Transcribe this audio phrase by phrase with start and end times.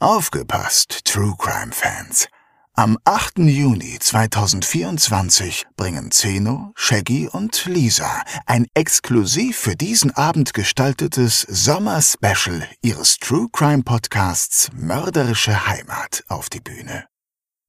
[0.00, 2.26] Aufgepasst, True Crime Fans.
[2.74, 3.38] Am 8.
[3.38, 13.18] Juni 2024 bringen Zeno, Shaggy und Lisa ein exklusiv für diesen Abend gestaltetes Sommer-Special ihres
[13.18, 17.06] True Crime Podcasts Mörderische Heimat auf die Bühne.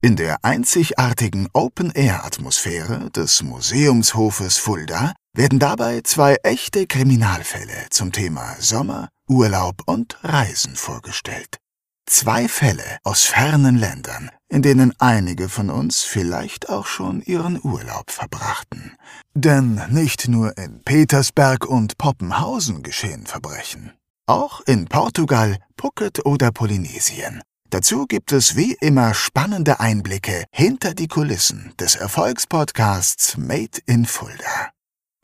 [0.02, 9.10] In der einzigartigen Open-Air-Atmosphäre des Museumshofes Fulda werden dabei zwei echte Kriminalfälle zum Thema Sommer,
[9.30, 11.60] Urlaub und Reisen vorgestellt.
[12.08, 18.12] Zwei Fälle aus fernen Ländern, in denen einige von uns vielleicht auch schon ihren Urlaub
[18.12, 18.96] verbrachten.
[19.34, 23.92] Denn nicht nur in Petersberg und Poppenhausen geschehen Verbrechen.
[24.28, 27.42] Auch in Portugal, Phuket oder Polynesien.
[27.72, 34.70] Dazu gibt es wie immer spannende Einblicke hinter die Kulissen des Erfolgspodcasts Made in Fulda.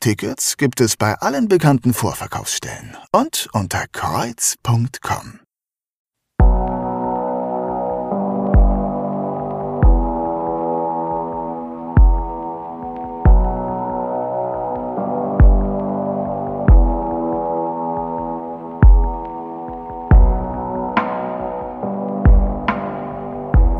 [0.00, 5.41] Tickets gibt es bei allen bekannten Vorverkaufsstellen und unter kreuz.com.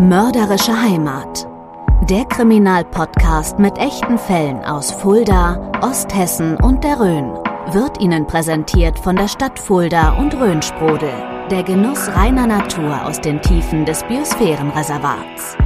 [0.03, 1.47] Mörderische Heimat.
[2.11, 7.31] Der Kriminalpodcast mit echten Fällen aus Fulda, Osthessen und der Rhön
[7.71, 11.13] wird Ihnen präsentiert von der Stadt Fulda und Rhönsprudel.
[11.53, 15.57] Der Genuss reiner Natur aus den Tiefen des Biosphärenreservats.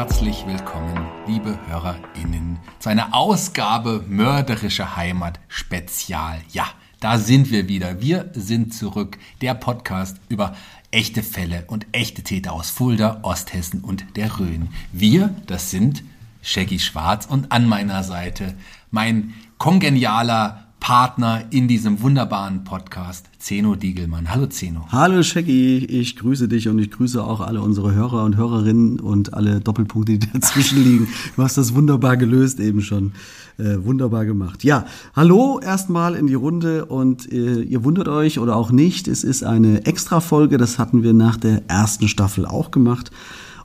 [0.00, 6.40] Herzlich willkommen, liebe HörerInnen, zu einer Ausgabe Mörderische Heimat Spezial.
[6.52, 6.64] Ja,
[7.00, 8.00] da sind wir wieder.
[8.00, 9.18] Wir sind zurück.
[9.42, 10.56] Der Podcast über
[10.90, 14.70] echte Fälle und echte Täter aus Fulda, Osthessen und der Rhön.
[14.90, 16.02] Wir, das sind
[16.40, 18.54] Shaggy Schwarz und an meiner Seite
[18.90, 24.28] mein kongenialer Partner in diesem wunderbaren Podcast, Zeno Diegelmann.
[24.28, 24.88] Hallo Zeno.
[24.90, 29.32] Hallo Shaggy, ich grüße dich und ich grüße auch alle unsere Hörer und Hörerinnen und
[29.32, 31.06] alle Doppelpunkte, die dazwischen liegen.
[31.36, 33.12] Du hast das wunderbar gelöst eben schon.
[33.56, 34.64] Äh, wunderbar gemacht.
[34.64, 34.84] Ja,
[35.14, 39.44] hallo erstmal in die Runde und äh, ihr wundert euch oder auch nicht, es ist
[39.44, 43.12] eine Extra-Folge, das hatten wir nach der ersten Staffel auch gemacht,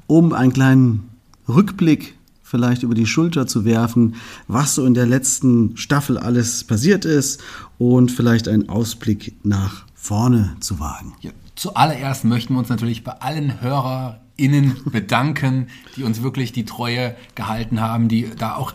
[0.06, 1.10] um einen kleinen
[1.50, 2.14] Rückblick
[2.46, 4.16] vielleicht über die Schulter zu werfen,
[4.48, 7.42] was so in der letzten Staffel alles passiert ist
[7.80, 11.14] und vielleicht einen Ausblick nach vorne zu wagen.
[11.22, 16.66] Ja, zuallererst möchten wir uns natürlich bei allen Hörern Innen bedanken, die uns wirklich die
[16.66, 18.74] Treue gehalten haben, die da auch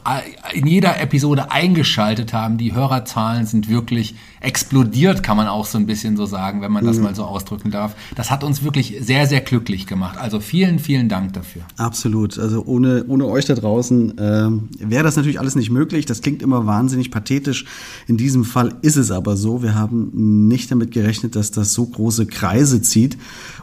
[0.54, 2.56] in jeder Episode eingeschaltet haben.
[2.56, 6.84] Die Hörerzahlen sind wirklich explodiert, kann man auch so ein bisschen so sagen, wenn man
[6.87, 7.04] das mhm.
[7.04, 7.94] mal so ausdrücken darf.
[8.15, 10.19] Das hat uns wirklich sehr, sehr glücklich gemacht.
[10.19, 11.62] Also vielen, vielen Dank dafür.
[11.77, 12.38] Absolut.
[12.38, 16.06] Also ohne, ohne euch da draußen ähm, wäre das natürlich alles nicht möglich.
[16.06, 17.66] Das klingt immer wahnsinnig pathetisch.
[18.06, 19.62] In diesem Fall ist es aber so.
[19.62, 23.19] Wir haben nicht damit gerechnet, dass das so große Kreise zieht.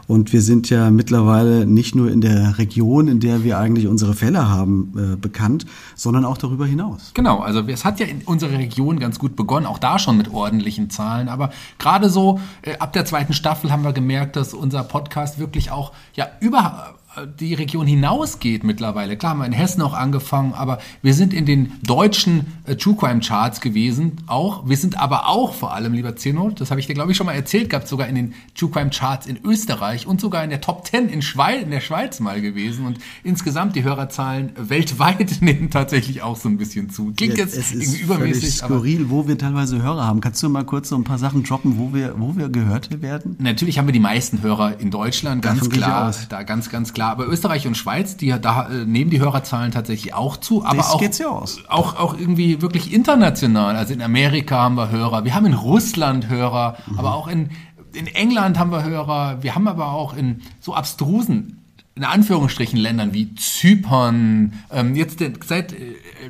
[0.06, 4.14] Und wir sind ja mittlerweile nicht nur in der Region, in der wir eigentlich unsere
[4.14, 7.12] Fälle haben, äh, bekannt, sondern auch darüber hinaus.
[7.14, 10.32] Genau, also es hat ja in unserer Region ganz gut begonnen, auch da schon mit
[10.32, 11.28] ordentlichen Zahlen.
[11.28, 15.70] Aber gerade so äh, ab der zweiten Staffel haben wir gemerkt, dass unser Podcast wirklich
[15.70, 19.16] auch ja über die Region hinausgeht mittlerweile.
[19.16, 22.96] Klar haben wir in Hessen auch angefangen, aber wir sind in den deutschen äh, True
[22.96, 24.68] Crime Charts gewesen auch.
[24.68, 27.26] Wir sind aber auch vor allem, lieber Zeno, das habe ich dir glaube ich schon
[27.26, 30.60] mal erzählt gehabt, sogar in den True Crime Charts in Österreich und sogar in der
[30.60, 32.86] Top 10 in, Schweiz, in der Schweiz mal gewesen.
[32.86, 37.12] Und insgesamt die Hörerzahlen weltweit nehmen tatsächlich auch so ein bisschen zu.
[37.16, 38.56] Klingt jetzt es irgendwie übermäßig.
[38.56, 40.20] skurril, wo wir teilweise Hörer haben.
[40.20, 43.36] Kannst du mal kurz so ein paar Sachen droppen, wo wir, wo wir gehört werden?
[43.38, 46.14] Natürlich haben wir die meisten Hörer in Deutschland, ganz Davon klar.
[46.28, 50.14] Da ganz, ganz klar aber Österreich und Schweiz, die da äh, nehmen die Hörerzahlen tatsächlich
[50.14, 51.58] auch zu, aber das auch, geht's ja aus.
[51.68, 53.76] auch auch irgendwie wirklich international.
[53.76, 56.98] Also in Amerika haben wir Hörer, wir haben in Russland Hörer, mhm.
[56.98, 57.50] aber auch in
[57.94, 61.57] in England haben wir Hörer, wir haben aber auch in so abstrusen
[61.98, 64.52] in Anführungsstrichen Ländern wie Zypern.
[64.70, 65.76] Ähm, jetzt seit äh,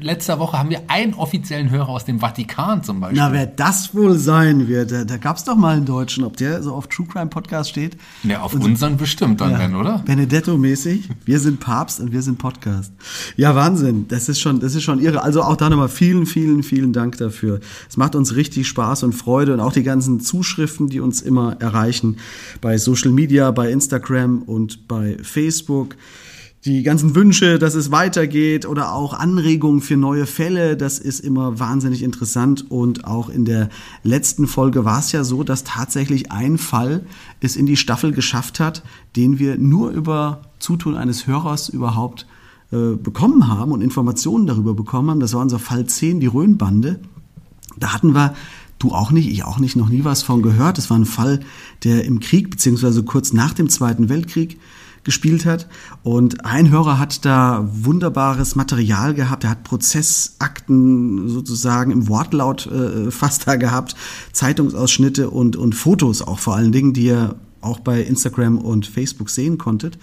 [0.00, 3.18] letzter Woche haben wir einen offiziellen Hörer aus dem Vatikan zum Beispiel.
[3.18, 6.38] Na, wer das wohl sein wird, da, da gab es doch mal einen Deutschen, ob
[6.38, 7.98] der so auf True Crime Podcast steht.
[8.22, 9.98] Ja, auf und unseren bestimmt dann, ja, wenn, oder?
[10.06, 11.10] Benedetto-mäßig.
[11.26, 12.94] Wir sind Papst und wir sind Podcast.
[13.36, 14.06] Ja, Wahnsinn.
[14.08, 15.22] Das ist schon, das ist schon irre.
[15.22, 17.60] Also auch da nochmal vielen, vielen, vielen Dank dafür.
[17.90, 21.60] Es macht uns richtig Spaß und Freude und auch die ganzen Zuschriften, die uns immer
[21.60, 22.16] erreichen
[22.62, 25.57] bei Social Media, bei Instagram und bei Facebook.
[25.58, 25.96] Facebook,
[26.64, 31.58] die ganzen Wünsche, dass es weitergeht oder auch Anregungen für neue Fälle, das ist immer
[31.58, 32.70] wahnsinnig interessant.
[32.70, 33.68] Und auch in der
[34.02, 37.04] letzten Folge war es ja so, dass tatsächlich ein Fall
[37.40, 38.82] es in die Staffel geschafft hat,
[39.16, 42.26] den wir nur über Zutun eines Hörers überhaupt
[42.72, 45.20] äh, bekommen haben und Informationen darüber bekommen haben.
[45.20, 46.98] Das war unser Fall 10, die Rhönbande.
[47.78, 48.34] Da hatten wir
[48.78, 50.78] Du auch nicht, ich auch nicht, noch nie was von gehört.
[50.78, 51.40] Das war ein Fall,
[51.82, 54.58] der im Krieg, beziehungsweise kurz nach dem Zweiten Weltkrieg
[55.08, 55.68] gespielt hat.
[56.02, 59.44] Und ein Hörer hat da wunderbares Material gehabt.
[59.44, 63.96] Er hat Prozessakten sozusagen im Wortlaut äh, fast da gehabt,
[64.32, 69.30] Zeitungsausschnitte und, und Fotos auch vor allen Dingen, die ihr auch bei Instagram und Facebook
[69.30, 69.98] sehen konntet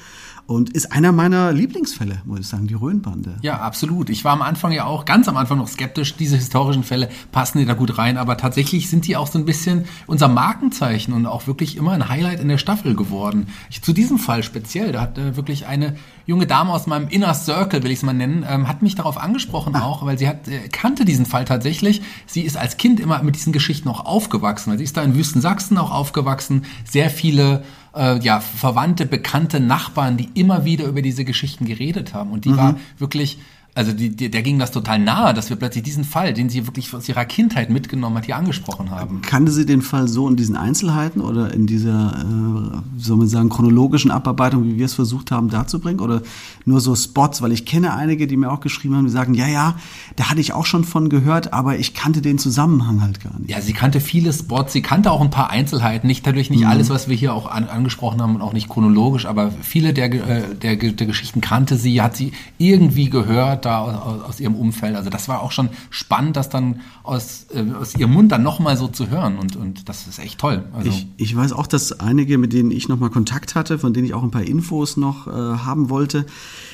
[0.47, 3.37] und ist einer meiner Lieblingsfälle, muss ich sagen, die Rhönbande.
[3.41, 4.09] Ja, absolut.
[4.09, 7.57] Ich war am Anfang ja auch ganz am Anfang noch skeptisch, diese historischen Fälle passen
[7.57, 11.25] die da gut rein, aber tatsächlich sind die auch so ein bisschen unser Markenzeichen und
[11.25, 13.47] auch wirklich immer ein Highlight in der Staffel geworden.
[13.71, 15.95] Ich, zu diesem Fall speziell, da hat äh, wirklich eine
[16.27, 19.17] junge Dame aus meinem Inner Circle, will ich es mal nennen, ähm, hat mich darauf
[19.17, 19.83] angesprochen ah.
[19.83, 22.03] auch, weil sie hat äh, kannte diesen Fall tatsächlich.
[22.27, 25.15] Sie ist als Kind immer mit diesen Geschichten auch aufgewachsen, weil sie ist da in
[25.15, 27.63] Wüstensachsen auch aufgewachsen, sehr viele
[27.95, 32.31] äh, ja, Verwandte, Bekannte, Nachbarn, die immer wieder über diese Geschichten geredet haben.
[32.31, 32.57] Und die mhm.
[32.57, 33.39] war wirklich
[33.75, 36.65] also die, die, der ging das total nahe, dass wir plötzlich diesen Fall, den sie
[36.65, 39.21] wirklich aus ihrer Kindheit mitgenommen hat, hier angesprochen haben.
[39.21, 43.49] Kannte sie den Fall so in diesen Einzelheiten oder in dieser, äh, soll man sagen,
[43.49, 45.99] chronologischen Abarbeitung, wie wir es versucht haben darzubringen?
[45.99, 46.21] Oder
[46.63, 47.41] nur so Spots?
[47.41, 49.75] Weil ich kenne einige, die mir auch geschrieben haben, die sagen, ja, ja,
[50.15, 53.51] da hatte ich auch schon von gehört, aber ich kannte den Zusammenhang halt gar nicht.
[53.51, 56.69] Ja, sie kannte viele Spots, sie kannte auch ein paar Einzelheiten, nicht dadurch nicht mhm.
[56.69, 60.13] alles, was wir hier auch an, angesprochen haben und auch nicht chronologisch, aber viele der,
[60.13, 64.95] äh, der, der Geschichten kannte sie, hat sie irgendwie gehört da aus, aus, ihrem Umfeld.
[64.95, 68.77] Also das war auch schon spannend, das dann aus, äh, aus ihrem Mund dann nochmal
[68.77, 70.63] so zu hören und, und das ist echt toll.
[70.73, 74.05] Also ich, ich weiß auch, dass einige, mit denen ich nochmal Kontakt hatte, von denen
[74.05, 76.25] ich auch ein paar Infos noch äh, haben wollte,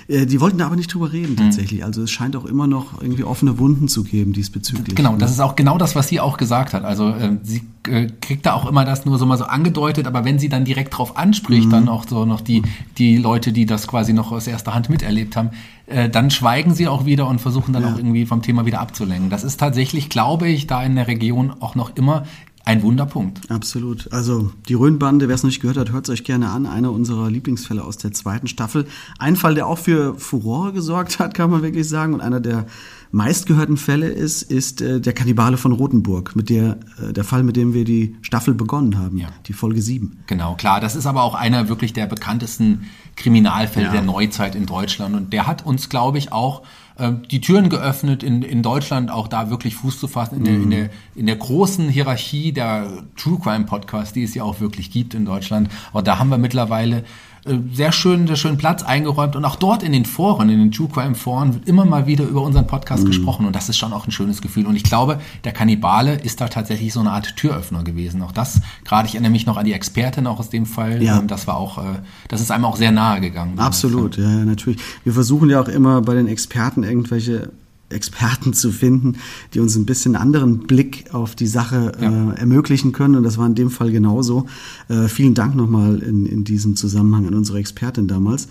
[0.08, 1.38] die wollten da aber nicht drüber reden mhm.
[1.38, 1.84] tatsächlich.
[1.84, 4.96] Also es scheint auch immer noch irgendwie offene Wunden zu geben diesbezüglich.
[4.96, 6.84] Genau, das ist auch genau das, was sie auch gesagt hat.
[6.84, 10.26] Also äh, sie äh, kriegt da auch immer das nur so mal so angedeutet, aber
[10.26, 11.72] wenn sie dann direkt drauf anspricht, mhm.
[11.72, 12.62] dann auch so noch die,
[12.98, 15.50] die Leute, die das quasi noch aus erster Hand miterlebt haben,
[15.88, 17.92] äh, dann schweigen sie auch wieder und versuchen dann ja.
[17.92, 19.30] auch irgendwie vom Thema wieder abzulenken.
[19.30, 22.24] Das ist tatsächlich, glaube ich, da in der Region auch noch immer
[22.64, 23.50] ein Wunderpunkt.
[23.50, 24.12] Absolut.
[24.14, 26.66] Also die Rhönbande, wer es noch nicht gehört hat, hört es euch gerne an.
[26.66, 28.86] Einer unserer Lieblingsfälle aus der zweiten Staffel.
[29.18, 32.14] Ein Fall, der auch für Furore gesorgt hat, kann man wirklich sagen.
[32.14, 32.68] Und einer der
[33.12, 37.56] meistgehörten Fälle ist, ist äh, der Kannibale von Rothenburg, mit der, äh, der Fall, mit
[37.56, 39.28] dem wir die Staffel begonnen haben, ja.
[39.48, 40.20] die Folge 7.
[40.28, 40.80] Genau, klar.
[40.80, 43.92] Das ist aber auch einer wirklich der bekanntesten Kriminalfälle ja.
[43.92, 45.16] der Neuzeit in Deutschland.
[45.16, 46.62] Und der hat uns, glaube ich, auch
[47.00, 50.70] die Türen geöffnet, in, in Deutschland auch da wirklich Fuß zu fassen, in, der, in,
[50.70, 55.14] der, in der großen Hierarchie der True Crime Podcasts, die es ja auch wirklich gibt
[55.14, 55.70] in Deutschland.
[55.92, 57.04] Aber da haben wir mittlerweile
[57.44, 60.90] sehr schön, sehr schön Platz eingeräumt und auch dort in den Foren, in den True
[60.94, 63.08] Crime Foren wird immer mal wieder über unseren Podcast mhm.
[63.08, 66.40] gesprochen und das ist schon auch ein schönes Gefühl und ich glaube, der Kannibale ist
[66.40, 68.22] da tatsächlich so eine Art Türöffner gewesen.
[68.22, 71.20] Auch das, gerade ich erinnere mich noch an die Expertin auch aus dem Fall, ja.
[71.22, 73.58] das war auch, äh, das ist einem auch sehr nahe gegangen.
[73.58, 74.80] Absolut, ja, ja, natürlich.
[75.04, 77.52] Wir versuchen ja auch immer bei den Experten irgendwelche
[77.92, 79.18] Experten zu finden,
[79.54, 82.32] die uns ein bisschen anderen Blick auf die Sache ja.
[82.32, 83.16] äh, ermöglichen können.
[83.16, 84.46] Und das war in dem Fall genauso.
[84.90, 88.48] Äh, vielen Dank nochmal in, in diesem Zusammenhang an unsere Expertin damals.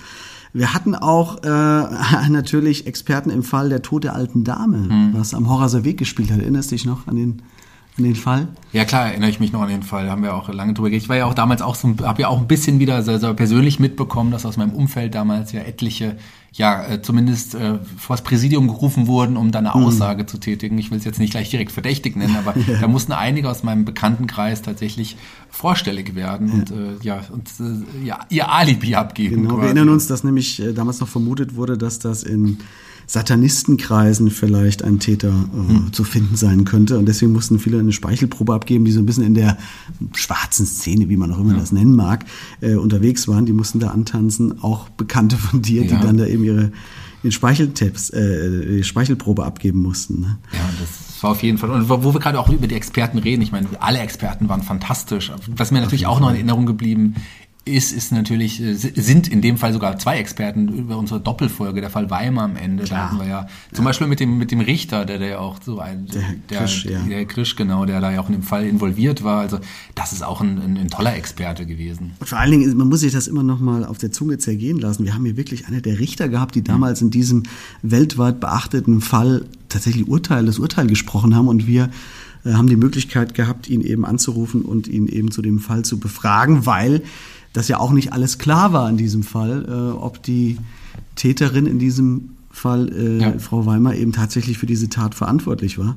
[0.53, 1.49] Wir hatten auch äh,
[2.29, 5.11] natürlich Experten im Fall der Tod der alten Dame, mhm.
[5.13, 6.41] was am Horraser Weg gespielt hat.
[6.41, 7.43] Erinnerst du dich noch an den
[7.99, 8.49] an den Fall?
[8.73, 10.11] Ja klar, erinnere ich mich noch an den Fall.
[10.11, 11.05] Haben wir auch lange drüber geredet.
[11.05, 13.35] Ich war ja auch damals auch so, habe ja auch ein bisschen wieder sehr, sehr
[13.35, 16.17] persönlich mitbekommen, dass aus meinem Umfeld damals ja etliche
[16.53, 19.87] ja äh, zumindest äh, vor das Präsidium gerufen wurden, um dann eine mhm.
[19.87, 20.79] Aussage zu tätigen.
[20.79, 22.79] Ich will es jetzt nicht gleich direkt verdächtig nennen, aber ja.
[22.81, 25.17] da mussten einige aus meinem Bekanntenkreis tatsächlich
[25.49, 26.55] vorstellig werden ja.
[26.55, 29.43] und äh, ja und äh, ja ihr Alibi abgeben.
[29.43, 29.61] Genau, quasi.
[29.61, 32.59] wir erinnern uns, dass nämlich äh, damals noch vermutet wurde, dass das in
[33.11, 35.93] Satanistenkreisen vielleicht ein Täter äh, hm.
[35.93, 36.97] zu finden sein könnte.
[36.97, 39.59] Und deswegen mussten viele eine Speichelprobe abgeben, die so ein bisschen in der
[40.15, 41.59] schwarzen Szene, wie man auch immer ja.
[41.59, 42.25] das nennen mag,
[42.61, 43.47] äh, unterwegs waren.
[43.47, 45.97] Die mussten da antanzen, auch Bekannte von dir, ja.
[45.97, 46.73] die dann da eben ihre
[47.23, 50.21] den Speicheltipps, äh, die Speichelprobe abgeben mussten.
[50.21, 50.39] Ne?
[50.53, 51.71] Ja, das war auf jeden Fall.
[51.71, 55.31] Und wo wir gerade auch über die Experten reden, ich meine, alle Experten waren fantastisch.
[55.49, 57.17] Was mir natürlich auch noch in Erinnerung geblieben
[57.71, 61.91] ist, ist natürlich, äh, sind in dem Fall sogar zwei Experten über unsere Doppelfolge, der
[61.91, 62.85] Fall Weimar am Ende.
[62.85, 62.99] Klar.
[62.99, 63.89] Da hatten wir ja zum ja.
[63.89, 66.99] Beispiel mit dem, mit dem Richter, der, der auch so ein, der, der Krisch, ja.
[67.01, 69.41] der Krisch, genau, der da ja auch in dem Fall involviert war.
[69.41, 69.59] Also,
[69.95, 72.13] das ist auch ein, ein, ein toller Experte gewesen.
[72.19, 74.79] Und vor allen Dingen, man muss sich das immer noch mal auf der Zunge zergehen
[74.79, 75.05] lassen.
[75.05, 77.45] Wir haben hier wirklich eine der Richter gehabt, die damals in diesem
[77.83, 81.91] weltweit beachteten Fall tatsächlich Urteil, das Urteil gesprochen haben und wir
[82.45, 85.99] äh, haben die Möglichkeit gehabt, ihn eben anzurufen und ihn eben zu dem Fall zu
[85.99, 87.03] befragen, weil
[87.53, 90.59] dass ja auch nicht alles klar war in diesem Fall, äh, ob die
[91.17, 93.33] Täterin in diesem Fall äh, Ja.
[93.39, 95.97] Frau Weimar eben tatsächlich für diese Tat verantwortlich war.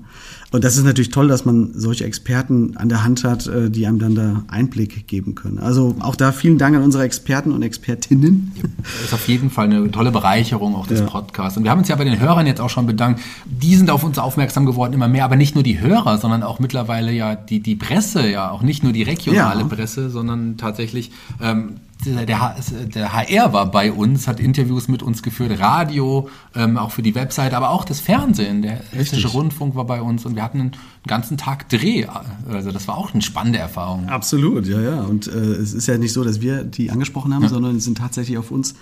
[0.52, 3.88] Und das ist natürlich toll, dass man solche Experten an der Hand hat, äh, die
[3.88, 5.58] einem dann da Einblick geben können.
[5.58, 8.52] Also auch da vielen Dank an unsere Experten und Expertinnen.
[8.78, 11.06] Das ist auf jeden Fall eine tolle Bereicherung auch des Ja.
[11.08, 11.58] Podcasts.
[11.58, 13.22] Und wir haben uns ja bei den Hörern jetzt auch schon bedankt.
[13.46, 15.26] Die sind auf uns aufmerksam geworden, immer mehr.
[15.26, 18.84] Aber nicht nur die Hörer, sondern auch mittlerweile ja die, die Presse, ja auch nicht
[18.84, 19.66] nur die regionale.
[19.66, 25.60] Presse, sondern tatsächlich ähm, der, der, HR war bei uns, hat Interviews mit uns geführt,
[25.60, 28.62] Radio, ähm, auch für die Website, aber auch das Fernsehen.
[28.62, 30.72] Der Hessische Rundfunk war bei uns und wir hatten einen
[31.08, 32.06] ganzen Tag Dreh.
[32.50, 34.10] Also das war auch eine spannende Erfahrung.
[34.10, 35.02] Absolut, ja, ja.
[35.02, 37.98] Und äh, es ist ja nicht so, dass wir die angesprochen haben, sondern sie sind
[37.98, 38.76] tatsächlich auf uns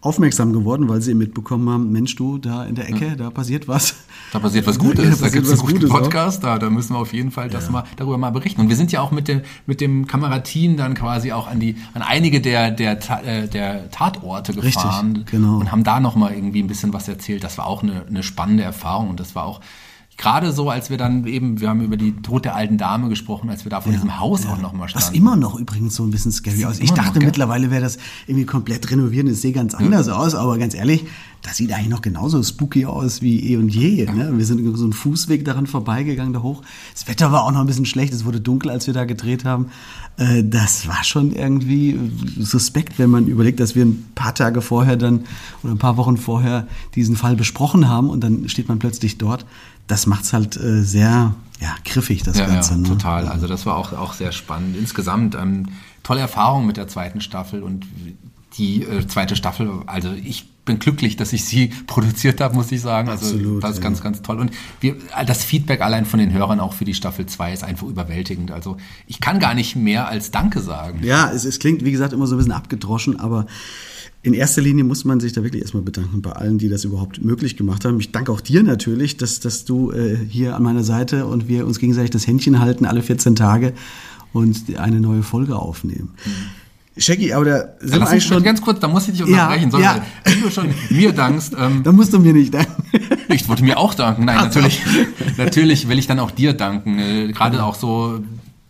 [0.00, 3.94] aufmerksam geworden, weil sie mitbekommen haben, Mensch, du, da in der Ecke, da passiert was.
[4.32, 5.90] Da passiert was Ja, Gutes, da da gibt es was einen guten Gutes.
[5.90, 8.62] Podcast, da, da müssen wir auf jeden Fall das mal, darüber mal berichten.
[8.62, 11.76] Und wir sind ja auch mit dem, mit dem Kamerateam dann quasi auch an die,
[11.92, 15.58] an einige der, der, äh, der Tatorte Richtig, gefahren genau.
[15.58, 17.44] und haben da nochmal irgendwie ein bisschen was erzählt.
[17.44, 19.60] Das war auch eine, eine spannende Erfahrung und das war auch
[20.16, 23.50] gerade so, als wir dann eben, wir haben über die Tod der alten Dame gesprochen,
[23.50, 25.16] als wir da vor diesem Haus auch nochmal Was standen.
[25.16, 26.78] immer noch übrigens so ein bisschen scary aus.
[26.80, 27.26] Ich noch, dachte gell?
[27.26, 29.28] mittlerweile wäre das irgendwie komplett renoviert.
[29.28, 31.04] Es sehe ganz anders aus, aber ganz ehrlich,
[31.42, 34.06] das sieht eigentlich noch genauso spooky aus wie eh und je.
[34.06, 34.32] Ne?
[34.36, 36.62] Wir sind über so einen Fußweg daran vorbeigegangen, da hoch.
[36.94, 38.12] Das Wetter war auch noch ein bisschen schlecht.
[38.14, 39.66] Es wurde dunkel, als wir da gedreht haben.
[40.16, 41.98] Äh, Das war schon irgendwie
[42.38, 45.24] suspekt, wenn man überlegt, dass wir ein paar Tage vorher dann
[45.64, 49.44] oder ein paar Wochen vorher diesen Fall besprochen haben und dann steht man plötzlich dort.
[49.88, 52.72] Das macht's halt äh, sehr ja, griffig, das ja, Ganze.
[52.72, 52.88] ja, ne?
[52.88, 53.26] total.
[53.26, 54.76] Also das war auch, auch sehr spannend.
[54.76, 55.66] Insgesamt ähm,
[56.04, 57.84] tolle Erfahrung mit der zweiten Staffel und
[58.58, 62.80] die äh, zweite Staffel, also ich bin glücklich, dass ich sie produziert habe, muss ich
[62.80, 63.08] sagen.
[63.08, 63.82] Also Absolut, das ist ja.
[63.82, 64.38] ganz, ganz toll.
[64.38, 67.86] Und wir, das Feedback allein von den Hörern auch für die Staffel 2 ist einfach
[67.86, 68.50] überwältigend.
[68.50, 71.00] Also ich kann gar nicht mehr als Danke sagen.
[71.02, 73.46] Ja, es, es klingt, wie gesagt, immer so ein bisschen abgedroschen, aber
[74.24, 77.24] in erster Linie muss man sich da wirklich erstmal bedanken bei allen, die das überhaupt
[77.24, 77.98] möglich gemacht haben.
[77.98, 81.66] Ich danke auch dir natürlich, dass, dass du äh, hier an meiner Seite und wir
[81.66, 83.72] uns gegenseitig das Händchen halten alle 14 Tage
[84.32, 86.10] und eine neue Folge aufnehmen.
[86.96, 88.42] Shaggy, aber da sind Ja, wir eigentlich schon.
[88.42, 89.70] ganz kurz, da muss ich dich Ja, unterbrechen.
[89.70, 90.02] Sondern ja.
[90.24, 92.82] Wenn du schon mir dankst, ähm, Da musst du mir nicht danken.
[93.28, 94.26] Ich wollte mir auch danken.
[94.26, 94.82] Nein, natürlich,
[95.38, 96.98] natürlich will ich dann auch dir danken.
[96.98, 98.20] Äh, Gerade auch so,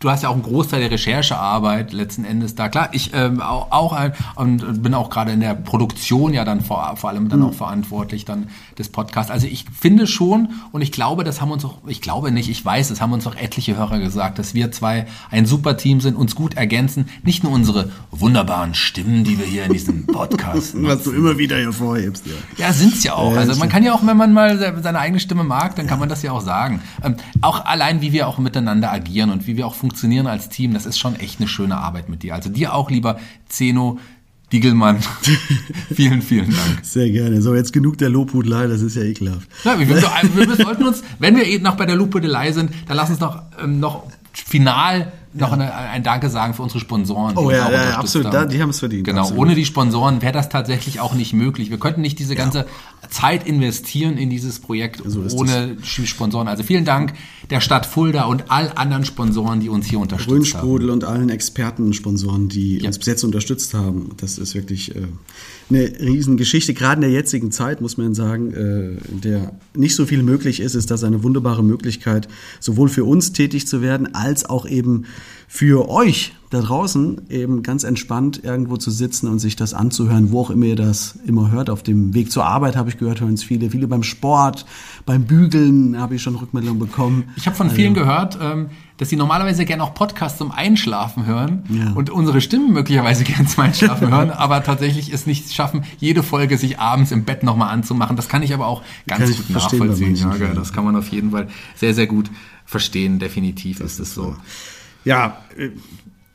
[0.03, 2.67] du hast ja auch einen Großteil der Recherchearbeit letzten Endes da.
[2.67, 6.61] Klar, ich ähm, auch, auch ein, und bin auch gerade in der Produktion ja dann
[6.61, 9.31] vor, vor allem dann auch verantwortlich dann des Podcasts.
[9.31, 12.63] Also ich finde schon und ich glaube, das haben uns auch, ich glaube nicht, ich
[12.63, 16.15] weiß, das haben uns auch etliche Hörer gesagt, dass wir zwei ein super Team sind,
[16.17, 17.07] uns gut ergänzen.
[17.23, 21.55] Nicht nur unsere wunderbaren Stimmen, die wir hier in diesem Podcast Was du immer wieder
[21.57, 22.33] hervorhebst, ja.
[22.67, 23.35] ja, sind's ja auch.
[23.37, 25.99] Also man kann ja auch, wenn man mal se- seine eigene Stimme mag, dann kann
[25.99, 26.81] man das ja auch sagen.
[27.03, 29.92] Ähm, auch allein, wie wir auch miteinander agieren und wie wir auch funktionieren
[30.27, 32.33] als Team, das ist schon echt eine schöne Arbeit mit dir.
[32.33, 33.99] Also dir auch, lieber Zeno
[34.51, 34.99] Diegelmann.
[35.93, 36.79] vielen, vielen Dank.
[36.83, 37.41] Sehr gerne.
[37.41, 39.49] So, jetzt genug der Lobhudelei, das ist ja ekelhaft.
[39.63, 42.97] Ja, wir, wir, wir sollten uns, wenn wir eben noch bei der Lupudelei sind, dann
[42.97, 47.35] lass uns noch, ähm, noch final noch eine, ein Danke sagen für unsere Sponsoren.
[47.37, 48.27] Oh ja, ja, absolut.
[48.27, 48.33] haben.
[48.33, 49.41] Da- die haben es verdient, Genau, absolut.
[49.41, 51.69] ohne die Sponsoren wäre das tatsächlich auch nicht möglich.
[51.69, 52.65] Wir könnten nicht diese ganze
[53.09, 56.47] Zeit investieren in dieses Projekt So ohne die Sponsoren.
[56.47, 57.13] Also vielen Dank
[57.49, 60.61] der Stadt Fulda und all anderen Sponsoren, die uns hier unterstützt haben.
[60.61, 62.87] Grünsprudel und allen Experten und Sponsoren, die Ja.
[62.87, 64.11] uns bis jetzt unterstützt haben.
[64.17, 64.99] Das ist wirklich äh,
[65.69, 66.73] eine Riesengeschichte.
[66.73, 70.59] Gerade in der jetzigen Zeit muss man sagen, äh, in der nicht so viel möglich
[70.59, 72.27] ist, ist das eine wunderbare Möglichkeit,
[72.59, 75.05] sowohl für uns tätig zu werden, als auch eben
[75.47, 80.41] für euch da draußen eben ganz entspannt irgendwo zu sitzen und sich das anzuhören, wo
[80.41, 81.69] auch immer ihr das immer hört.
[81.69, 84.65] Auf dem Weg zur Arbeit habe ich gehört, hören es viele, viele beim Sport,
[85.05, 87.25] beim Bügeln habe ich schon Rückmeldungen bekommen.
[87.35, 91.63] Ich habe von vielen gehört, ähm, dass sie normalerweise gerne auch Podcasts zum Einschlafen hören
[91.69, 91.91] Ja.
[91.93, 96.57] und unsere Stimmen möglicherweise gerne zum Einschlafen hören, aber tatsächlich es nicht schaffen, jede Folge
[96.59, 98.15] sich abends im Bett nochmal anzumachen.
[98.15, 100.15] Das kann ich aber auch ganz gut nachvollziehen.
[100.15, 102.29] Ja, das kann man auf jeden Fall sehr, sehr gut
[102.65, 103.17] verstehen.
[103.17, 104.35] Definitiv ist es so.
[105.05, 105.69] Ja, äh,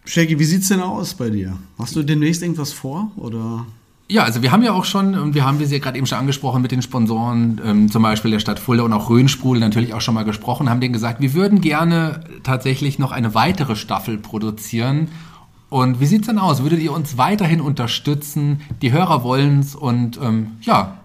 [0.04, 1.58] Shaggy, wie sieht's denn aus bei dir?
[1.78, 3.66] Hast du demnächst irgendwas vor oder?
[4.10, 6.62] Ja, also wir haben ja auch schon, wir haben wir ja gerade eben schon angesprochen
[6.62, 10.14] mit den Sponsoren, ähm, zum Beispiel der Stadt Fulda und auch Rhönsprudel natürlich auch schon
[10.14, 15.08] mal gesprochen, haben denen gesagt, wir würden gerne tatsächlich noch eine weitere Staffel produzieren.
[15.68, 16.62] Und wie sieht's denn aus?
[16.62, 18.62] Würdet ihr uns weiterhin unterstützen?
[18.80, 20.97] Die Hörer wollen's und ähm, ja,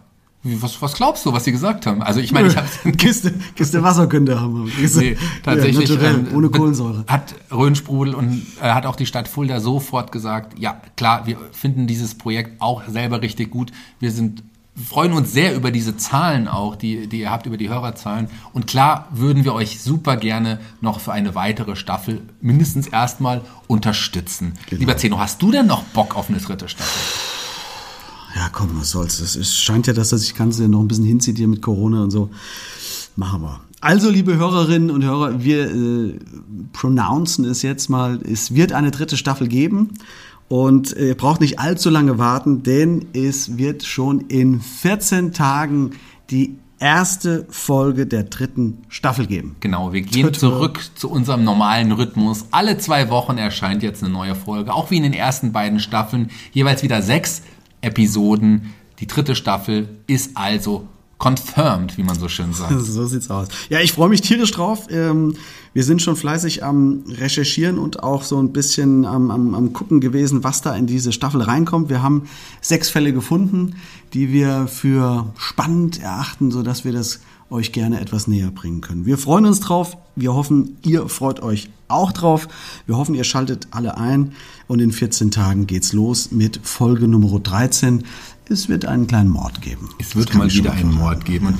[0.44, 2.04] was, was glaubst du, was sie gesagt haben?
[2.04, 4.70] Also ich meine, ich habe Kiste, Kiste Wasser könnte haben.
[4.70, 5.90] Kiste, Nee, tatsächlich.
[5.90, 7.06] Ja, ähm, ohne Kohlensäure.
[7.08, 11.88] Hat Rhönsprudel und äh, hat auch die Stadt Fulda sofort gesagt, ja, klar, wir finden
[11.88, 13.72] dieses Projekt auch selber richtig gut.
[14.00, 14.44] Wir sind
[14.90, 18.28] freuen uns sehr über diese Zahlen auch, die, die ihr habt, über die Hörerzahlen.
[18.54, 24.54] Und klar würden wir euch super gerne noch für eine weitere Staffel mindestens erstmal unterstützen.
[24.70, 24.80] Genau.
[24.80, 27.43] Lieber Zeno, hast du denn noch Bock auf eine dritte Staffel?
[28.36, 29.20] Ja, komm, was soll's.
[29.20, 32.12] Es scheint ja, dass das sich Ganze noch ein bisschen hinzieht hier mit Corona und
[32.12, 32.30] so.
[33.16, 33.62] Machen wir.
[33.80, 36.20] Also, liebe Hörerinnen und Hörer, wir äh,
[36.72, 38.20] pronouncen es jetzt mal.
[38.24, 39.92] Es wird eine dritte Staffel geben.
[40.50, 45.92] Und äh, ihr braucht nicht allzu lange warten, denn es wird schon in 14 Tagen
[46.30, 49.56] die erste Folge der dritten Staffel geben.
[49.62, 52.46] Genau, wir gehen zurück zu unserem normalen Rhythmus.
[52.52, 56.30] Alle zwei Wochen erscheint jetzt eine neue Folge, auch wie in den ersten beiden Staffeln,
[56.52, 57.42] jeweils wieder sechs
[57.84, 58.74] Episoden.
[59.00, 60.88] Die dritte Staffel ist also
[61.18, 62.74] confirmed, wie man so schön sagt.
[62.80, 63.48] so sieht's aus.
[63.70, 64.88] Ja, ich freue mich tierisch drauf.
[64.90, 65.36] Ähm,
[65.74, 70.02] wir sind schon fleißig am Recherchieren und auch so ein bisschen am, am, am Gucken
[70.02, 71.90] gewesen, was da in diese Staffel reinkommt.
[71.90, 72.24] Wir haben
[72.62, 73.76] sechs Fälle gefunden,
[74.14, 77.22] die wir für spannend erachten, so dass wir das
[77.54, 79.06] euch gerne etwas näher bringen können.
[79.06, 79.98] Wir freuen uns drauf.
[80.16, 82.48] Wir hoffen, ihr freut euch auch drauf.
[82.86, 84.34] Wir hoffen, ihr schaltet alle ein.
[84.68, 88.04] Und in 14 Tagen geht's los mit Folge Nummer 13
[88.50, 89.90] es wird einen kleinen Mord geben.
[90.00, 91.48] Es wird mal wieder einen Mord geben.
[91.48, 91.58] Und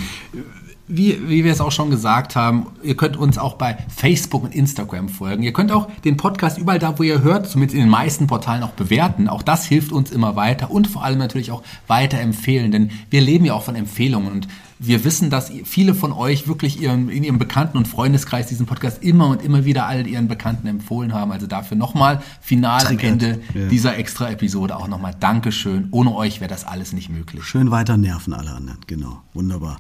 [0.88, 4.54] wie, wie wir es auch schon gesagt haben, ihr könnt uns auch bei Facebook und
[4.54, 5.44] Instagram folgen.
[5.44, 8.64] Ihr könnt auch den Podcast überall da, wo ihr hört, zumindest in den meisten Portalen
[8.64, 9.30] auch bewerten.
[9.30, 13.46] Auch das hilft uns immer weiter und vor allem natürlich auch weiterempfehlen, denn wir leben
[13.46, 14.48] ja auch von Empfehlungen und
[14.86, 19.04] wir wissen, dass viele von euch wirklich ihren, in ihrem Bekannten- und Freundeskreis diesen Podcast
[19.04, 21.32] immer und immer wieder all ihren Bekannten empfohlen haben.
[21.32, 23.68] Also dafür nochmal final am Ende ja.
[23.68, 25.88] dieser extra Episode auch nochmal Dankeschön.
[25.92, 27.44] Ohne euch wäre das alles nicht möglich.
[27.44, 28.80] Schön weiter nerven alle anderen.
[28.88, 29.22] Genau.
[29.34, 29.80] Wunderbar.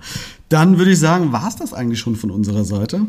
[0.50, 3.06] Dann würde ich sagen, war es das eigentlich schon von unserer Seite.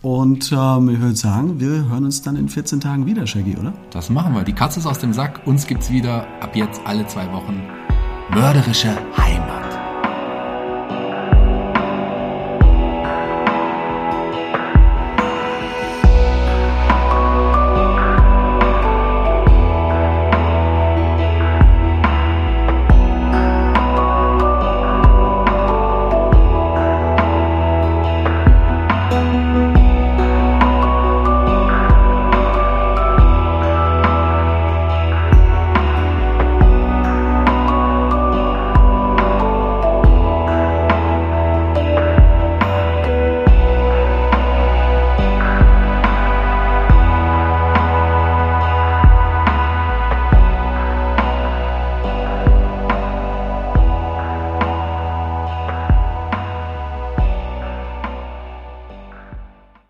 [0.00, 3.72] Und ähm, ich würde sagen, wir hören uns dann in 14 Tagen wieder, Shaggy, oder?
[3.90, 4.44] Das machen wir.
[4.44, 5.46] Die Katze ist aus dem Sack.
[5.46, 7.62] Uns gibt's wieder ab jetzt alle zwei Wochen
[8.30, 9.67] mörderische Heimat.